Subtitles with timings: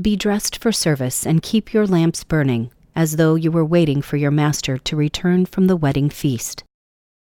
[0.00, 4.16] Be dressed for service and keep your lamps burning, as though you were waiting for
[4.16, 6.64] your master to return from the wedding feast.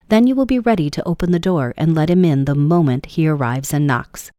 [0.07, 3.07] Then you will be ready to open the door and let him in the moment
[3.07, 4.31] he arrives and knocks.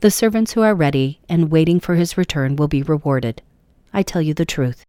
[0.00, 3.42] The servants who are ready and waiting for his return will be rewarded.
[3.92, 4.84] I tell you the truth.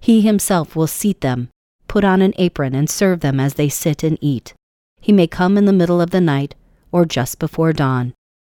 [0.00, 1.50] He himself will seat them,
[1.88, 4.54] put on an apron, and serve them as they sit and eat.
[5.00, 6.54] He may come in the middle of the night
[6.92, 8.14] or just before dawn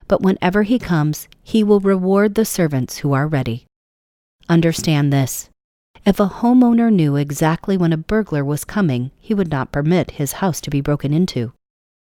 [0.10, 3.68] but whenever he comes, he will reward the servants who are ready.
[4.50, 5.50] Understand this.
[6.06, 10.34] If a homeowner knew exactly when a burglar was coming, he would not permit his
[10.42, 11.54] house to be broken into.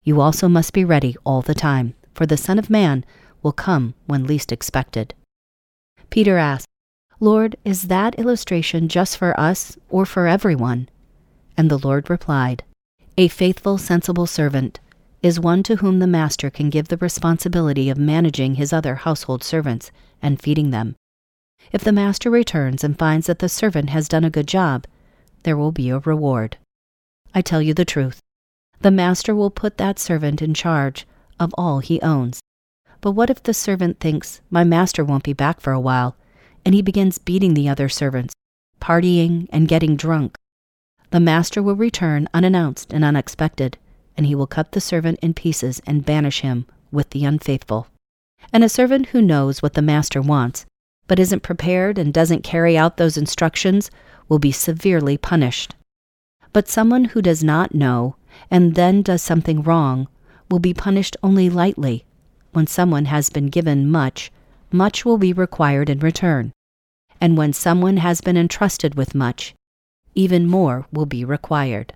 [0.04, 3.04] You also must be ready all the time, for the Son of Man
[3.42, 5.12] will come when least expected.
[6.08, 6.68] Peter asked,
[7.18, 10.88] Lord, is that illustration just for us or for everyone?
[11.56, 12.62] And the Lord replied,
[13.18, 14.78] A faithful, sensible servant
[15.22, 19.44] is one to whom the master can give the responsibility of managing his other household
[19.44, 19.90] servants
[20.22, 20.96] and feeding them.
[21.72, 24.86] If the master returns and finds that the servant has done a good job,
[25.42, 26.56] there will be a reward.
[27.34, 28.20] I tell you the truth.
[28.80, 31.06] The master will put that servant in charge
[31.38, 32.40] of all he owns.
[33.02, 36.16] But what if the servant thinks, My master won't be back for a while,
[36.64, 38.34] and he begins beating the other servants,
[38.80, 40.36] partying, and getting drunk?
[41.10, 43.76] The master will return unannounced and unexpected
[44.16, 47.86] and he will cut the servant in pieces and banish him with the unfaithful.
[48.52, 50.66] And a servant who knows what the master wants,
[51.06, 53.90] but isn't prepared and doesn't carry out those instructions,
[54.28, 55.74] will be severely punished.
[56.52, 58.16] But someone who does not know
[58.50, 60.08] and then does something wrong
[60.50, 62.04] will be punished only lightly.
[62.52, 64.32] When someone has been given much,
[64.72, 66.52] much will be required in return.
[67.20, 69.54] And when someone has been entrusted with much,
[70.14, 71.94] even more will be required.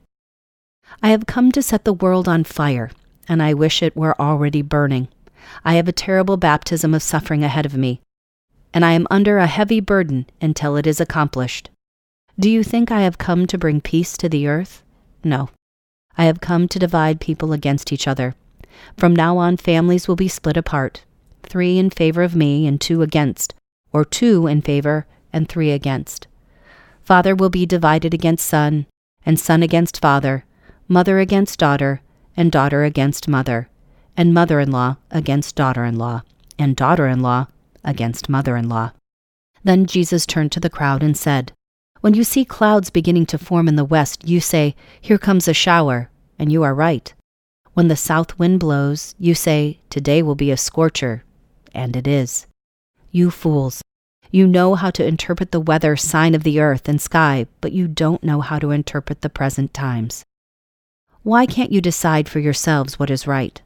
[1.03, 2.91] I have come to set the world on fire,
[3.29, 5.09] and I wish it were already burning.
[5.65, 8.01] I have a terrible baptism of suffering ahead of me,
[8.73, 11.71] and I am under a heavy burden until it is accomplished.
[12.39, 14.83] Do you think I have come to bring peace to the earth?
[15.23, 15.51] No.
[16.17, 18.35] I have come to divide people against each other.
[18.97, 21.05] From now on, families will be split apart
[21.43, 23.55] three in favor of me and two against,
[23.93, 26.27] or two in favor and three against.
[27.03, 28.87] Father will be divided against son,
[29.25, 30.45] and son against father
[30.89, 32.03] mother against daughter,
[32.37, 33.69] and daughter against mother,
[34.17, 36.23] and mother in law against daughter in law,
[36.59, 37.47] and daughter in law
[37.83, 38.93] against mother in law.
[39.63, 41.53] Then Jesus turned to the crowd and said,
[42.01, 45.55] When you see clouds beginning to form in the west, you say, Here comes a
[45.55, 47.13] shower, and you are right.
[47.73, 51.25] When the south wind blows, you say, Today will be a scorcher,
[51.73, 52.47] and it is.
[53.11, 53.83] You fools,
[54.31, 57.87] you know how to interpret the weather sign of the earth and sky, but you
[57.87, 60.25] don't know how to interpret the present times.
[61.25, 63.59] Why can't you decide for yourselves what is right?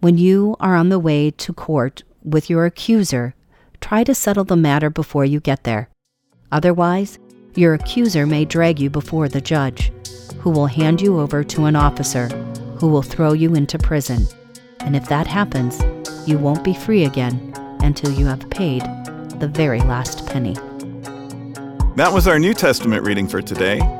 [0.00, 3.34] When you are on the way to court with your accuser,
[3.82, 5.90] try to settle the matter before you get there.
[6.50, 7.18] Otherwise,
[7.54, 9.92] your accuser may drag you before the judge,
[10.38, 12.28] who will hand you over to an officer
[12.78, 14.26] who will throw you into prison.
[14.78, 15.82] And if that happens,
[16.26, 18.80] you won't be free again until you have paid
[19.38, 20.54] the very last penny.
[21.96, 23.99] That was our New Testament reading for today.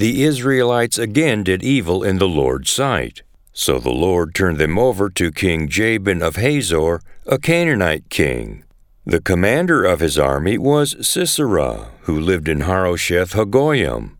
[0.00, 3.20] the Israelites again did evil in the Lord's sight.
[3.52, 8.64] So the Lord turned them over to King Jabin of Hazor, a Canaanite king.
[9.04, 14.16] The commander of his army was Sisera, who lived in Harosheth Hagoyim.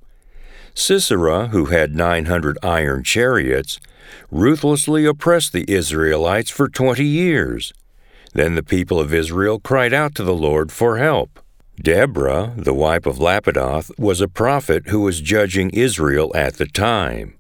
[0.75, 3.81] Sisera, who had 900 iron chariots,
[4.31, 7.73] ruthlessly oppressed the Israelites for 20 years.
[8.35, 11.40] Then the people of Israel cried out to the Lord for help.
[11.83, 17.39] Deborah, the wife of Lapidoth, was a prophet who was judging Israel at the time.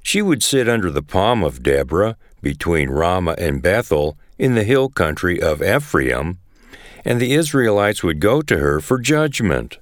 [0.00, 4.90] She would sit under the palm of Deborah between Ramah and Bethel in the hill
[4.90, 6.38] country of Ephraim,
[7.04, 9.78] and the Israelites would go to her for judgment.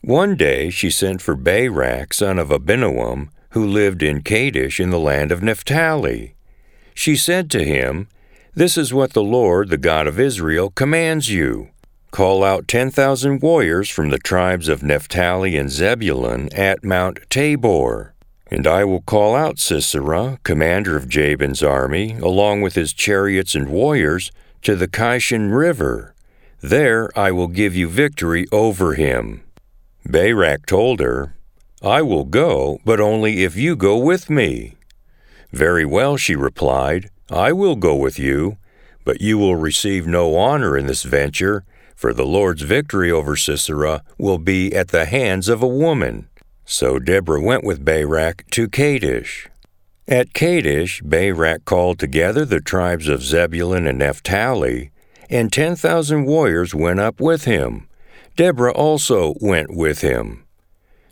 [0.00, 4.98] One day she sent for Barak, son of Abinoam, who lived in Kadesh in the
[4.98, 6.34] land of Naphtali.
[6.94, 8.08] She said to him,
[8.54, 11.70] This is what the Lord, the God of Israel, commands you.
[12.10, 18.14] Call out ten thousand warriors from the tribes of Naphtali and Zebulun at Mount Tabor.
[18.48, 23.68] And I will call out Sisera, commander of Jabin's army, along with his chariots and
[23.68, 24.30] warriors,
[24.62, 26.14] to the Kishon River.
[26.60, 29.42] There I will give you victory over him.
[30.04, 31.34] Barak told her,
[31.82, 34.76] I will go, but only if you go with me.
[35.52, 38.56] Very well, she replied, I will go with you,
[39.04, 41.64] but you will receive no honor in this venture,
[41.96, 46.28] for the Lord's victory over Sisera will be at the hands of a woman.
[46.64, 49.48] So Deborah went with Barak to Kadesh.
[50.06, 54.92] At Kadesh, Barak called together the tribes of Zebulun and Naphtali,
[55.28, 57.88] and ten thousand warriors went up with him.
[58.36, 60.44] Deborah also went with him.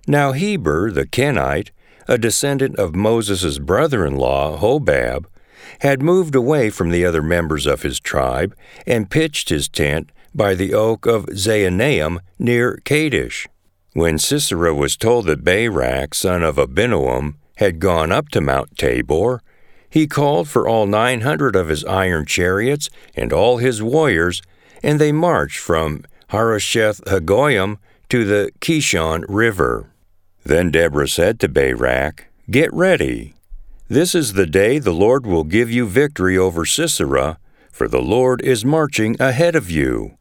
[0.06, 1.70] Now Heber the Kenite,
[2.06, 5.24] a descendant of Moses' brother in law, Hobab,
[5.80, 8.54] had moved away from the other members of his tribe
[8.86, 13.46] and pitched his tent by the oak of Zaanaim near Kadesh.
[13.92, 19.40] When Sisera was told that Barak, son of Abinoam, had gone up to Mount Tabor,
[19.88, 24.42] he called for all nine hundred of his iron chariots and all his warriors,
[24.82, 27.78] and they marched from Harosheth Hagoyim
[28.08, 29.90] to the Kishon River.
[30.44, 33.34] Then Deborah said to Barak, Get ready.
[33.88, 37.38] This is the day the Lord will give you victory over Sisera,
[37.70, 40.18] for the Lord is marching ahead of you.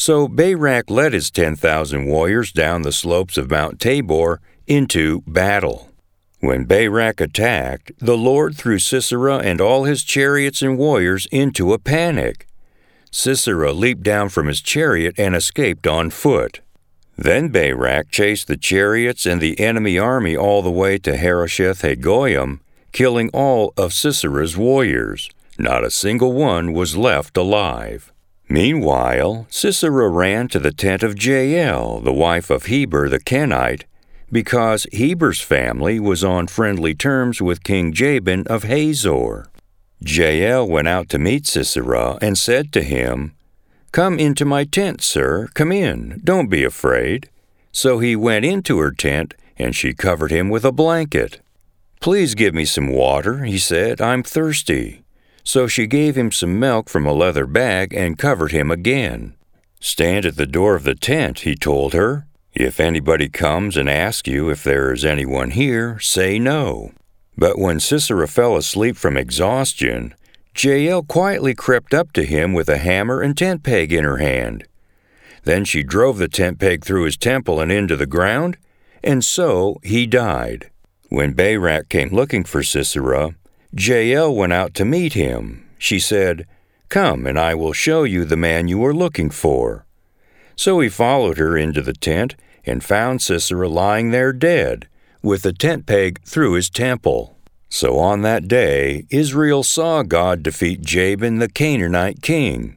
[0.00, 5.90] So Barak led his ten thousand warriors down the slopes of Mount Tabor into battle.
[6.38, 11.78] When Barak attacked, the Lord threw Sisera and all his chariots and warriors into a
[11.78, 12.46] panic.
[13.10, 16.60] Sisera leaped down from his chariot and escaped on foot.
[17.18, 22.60] Then Barak chased the chariots and the enemy army all the way to Harosheth Hagoyim,
[22.92, 25.28] killing all of Sisera's warriors.
[25.58, 28.09] Not a single one was left alive.
[28.52, 33.84] Meanwhile, Sisera ran to the tent of Jael, the wife of Heber the Kenite,
[34.32, 39.46] because Heber's family was on friendly terms with King Jabin of Hazor.
[40.00, 43.36] Jael went out to meet Sisera and said to him,
[43.92, 47.28] Come into my tent, sir, come in, don't be afraid.
[47.70, 51.40] So he went into her tent, and she covered him with a blanket.
[52.00, 55.04] Please give me some water, he said, I'm thirsty.
[55.42, 59.34] So she gave him some milk from a leather bag and covered him again.
[59.80, 62.26] Stand at the door of the tent, he told her.
[62.52, 66.92] If anybody comes and asks you if there is anyone here, say no.
[67.36, 70.14] But when Sisera fell asleep from exhaustion,
[70.56, 74.64] Jael quietly crept up to him with a hammer and tent peg in her hand.
[75.44, 78.58] Then she drove the tent peg through his temple and into the ground,
[79.02, 80.70] and so he died.
[81.08, 83.34] When Barak came looking for Sisera,
[83.72, 85.68] Jael went out to meet him.
[85.78, 86.46] She said,
[86.88, 89.86] Come, and I will show you the man you are looking for.
[90.56, 92.34] So he followed her into the tent
[92.66, 94.88] and found Sisera lying there dead,
[95.22, 97.36] with the tent peg through his temple.
[97.68, 102.76] So on that day Israel saw God defeat Jabin the Canaanite king.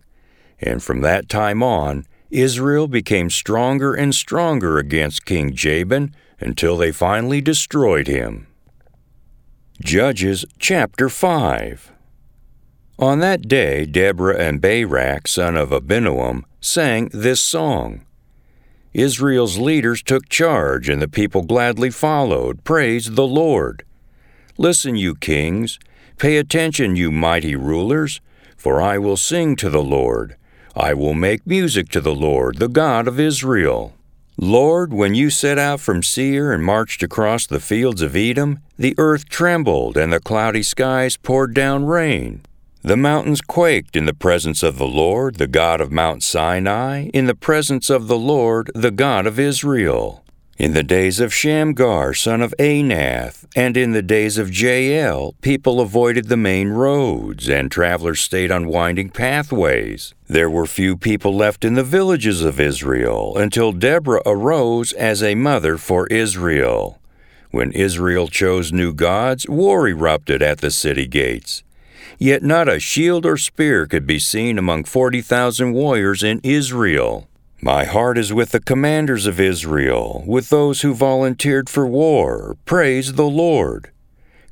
[0.60, 6.92] And from that time on, Israel became stronger and stronger against King Jabin until they
[6.92, 8.48] finally destroyed him.
[9.82, 11.92] Judges chapter 5
[13.00, 18.06] On that day Deborah and Barak, son of Abinoam, sang this song.
[18.94, 22.64] Israel's leaders took charge, and the people gladly followed.
[22.64, 23.84] Praise the Lord.
[24.60, 25.80] Listen, you kings.
[26.20, 28.22] Pay attention, you mighty rulers,
[28.56, 30.38] for I will sing to the Lord.
[30.76, 33.96] I will make music to the Lord, the God of Israel.
[34.38, 38.96] Lord, when you set out from Seir and marched across the fields of Edom, the
[38.98, 42.42] earth trembled and the cloudy skies poured down rain.
[42.82, 47.28] The mountains quaked in the presence of the Lord, the God of Mount Sinai, in
[47.28, 50.23] the presence of the Lord, the God of Israel.
[50.56, 55.82] In the days of Shamgar, son of Anath, and in the days of Jael, people
[55.82, 60.14] avoided the main roads, and travelers stayed on winding pathways.
[60.28, 65.34] There were few people left in the villages of Israel until Deborah arose as a
[65.34, 67.00] mother for Israel.
[67.50, 71.64] When Israel chose new gods, war erupted at the city gates.
[72.20, 77.28] Yet not a shield or spear could be seen among 40,000 warriors in Israel.
[77.64, 82.58] My heart is with the commanders of Israel, with those who volunteered for war.
[82.66, 83.90] Praise the Lord.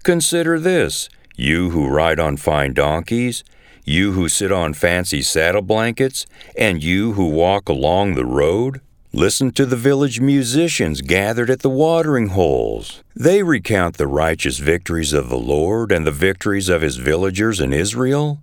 [0.06, 3.44] Consider this, you who ride on fine donkeys,
[3.84, 6.26] You who sit on fancy saddle blankets,
[6.58, 8.80] and you who walk along the road?
[9.12, 13.04] Listen to the village musicians gathered at the watering holes.
[13.14, 17.74] They recount the righteous victories of the Lord and the victories of his villagers in
[17.74, 18.42] Israel.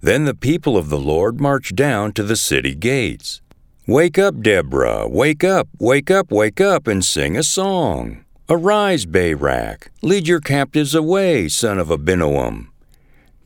[0.00, 3.40] Then the people of the Lord march down to the city gates.
[3.86, 8.24] Wake up, Deborah, wake up, wake up, wake up, and sing a song.
[8.48, 12.68] Arise, Barak, lead your captives away, son of Abinoam.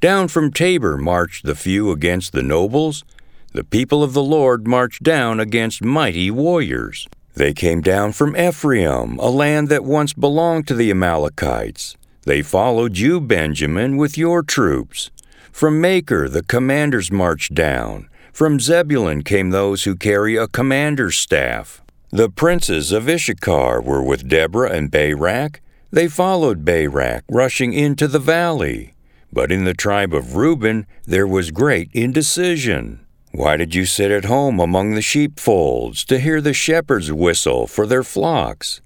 [0.00, 3.04] Down from Tabor marched the few against the nobles.
[3.50, 7.08] The people of the Lord marched down against mighty warriors.
[7.34, 11.96] They came down from Ephraim, a land that once belonged to the Amalekites.
[12.22, 15.10] They followed you, Benjamin, with your troops.
[15.50, 18.07] From Makir the commanders marched down.
[18.32, 21.82] From Zebulun came those who carry a commander's staff.
[22.10, 25.60] The princes of Issachar were with Deborah and Barak.
[25.90, 28.94] They followed Barak, rushing into the valley.
[29.32, 33.00] But in the tribe of Reuben there was great indecision.
[33.32, 37.86] Why did you sit at home among the sheepfolds to hear the shepherds whistle for
[37.86, 38.80] their flocks?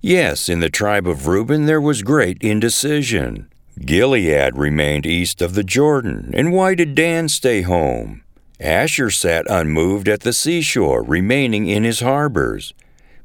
[0.00, 3.48] Yes, in the tribe of Reuben there was great indecision.
[3.80, 8.22] Gilead remained east of the Jordan, and why did Dan stay home?
[8.60, 12.74] Asher sat unmoved at the seashore, remaining in his harbors.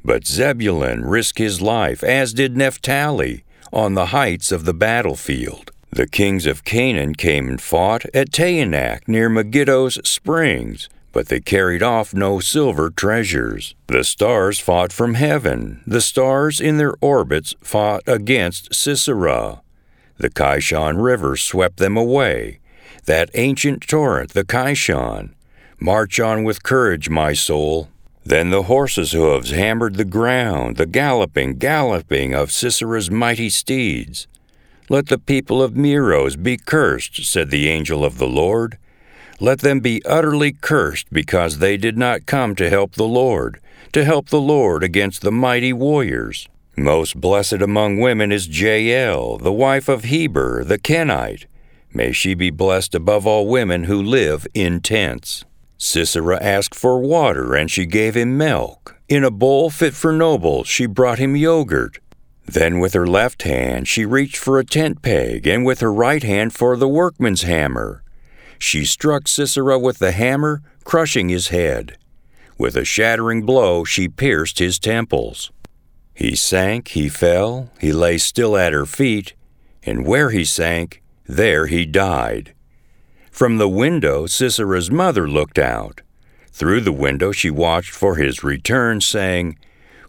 [0.05, 5.71] But Zebulun risked his life, as did Naphtali, on the heights of the battlefield.
[5.91, 11.83] The kings of Canaan came and fought at Taanach near Megiddo's springs, but they carried
[11.83, 13.75] off no silver treasures.
[13.87, 15.81] The stars fought from heaven.
[15.85, 19.61] The stars in their orbits fought against Sisera.
[20.17, 22.59] The Kishon River swept them away.
[23.05, 25.33] That ancient torrent, the Kishon.
[25.79, 27.89] March on with courage, my soul.
[28.25, 34.27] Then the horses' hoofs hammered the ground, the galloping, galloping of Sisera's mighty steeds.
[34.87, 38.77] Let the people of Meroz be cursed, said the angel of the Lord.
[39.41, 43.59] Let them be utterly cursed because they did not come to help the Lord,
[43.91, 46.47] to help the Lord against the mighty warriors.
[46.77, 51.45] Most blessed among women is Jael, the wife of Heber the Kenite.
[51.93, 55.45] May she be blessed above all women who live in tents.
[55.77, 58.95] Sisera asked for water, and she gave him milk.
[59.09, 61.99] In a bowl fit for nobles, she brought him yogurt.
[62.45, 66.23] Then with her left hand she reached for a tent peg, and with her right
[66.23, 68.03] hand for the workman's hammer.
[68.57, 71.97] She struck Sisera with the hammer, crushing his head.
[72.57, 75.51] With a shattering blow she pierced his temples.
[76.15, 79.33] He sank, he fell, he lay still at her feet,
[79.83, 82.53] and where he sank, there he died.
[83.31, 86.01] From the window Sisera's mother looked out.
[86.51, 89.57] Through the window she watched for his return, saying,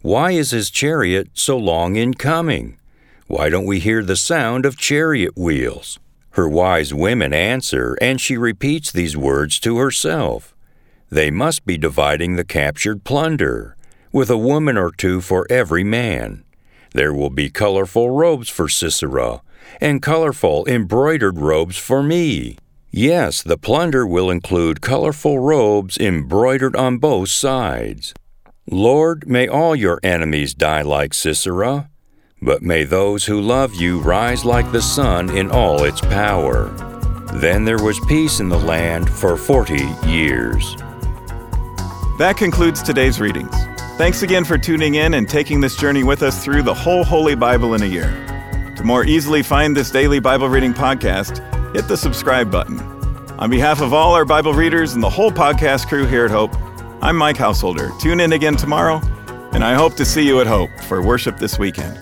[0.05, 2.77] why is his chariot so long in coming?
[3.27, 5.99] Why don't we hear the sound of chariot wheels?
[6.33, 10.55] Her wise women answer, and she repeats these words to herself.
[11.09, 13.79] They must be dividing the captured plunder,
[14.13, 16.45] with a woman or two for every man.
[16.93, 19.41] There will be colorful robes for Sisera,
[19.81, 22.57] and colorful embroidered robes for me.
[22.91, 28.15] Yes, the plunder will include colorful robes embroidered on both sides.
[28.71, 31.91] Lord, may all your enemies die like Sisera,
[32.41, 36.69] but may those who love you rise like the sun in all its power.
[37.35, 40.77] Then there was peace in the land for forty years.
[42.19, 43.55] That concludes today's readings.
[43.97, 47.35] Thanks again for tuning in and taking this journey with us through the whole Holy
[47.35, 48.24] Bible in a year.
[48.85, 51.39] To more easily find this daily Bible reading podcast,
[51.75, 52.79] hit the subscribe button.
[53.39, 56.55] On behalf of all our Bible readers and the whole podcast crew here at Hope,
[57.01, 57.93] I'm Mike Householder.
[57.99, 59.01] Tune in again tomorrow,
[59.53, 61.99] and I hope to see you at Hope for worship this weekend.